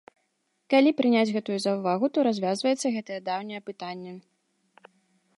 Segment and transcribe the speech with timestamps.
[0.73, 4.15] Калі прыняць гэтую заўвагу, то развязваецца гэтае даўняе пытанне.